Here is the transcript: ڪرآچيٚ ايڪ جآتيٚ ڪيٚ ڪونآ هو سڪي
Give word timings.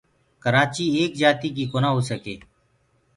ڪرآچيٚ 0.43 0.93
ايڪ 0.97 1.11
جآتيٚ 1.21 1.55
ڪيٚ 1.55 1.69
ڪونآ 1.71 1.89
هو 1.93 2.01
سڪي 2.09 2.35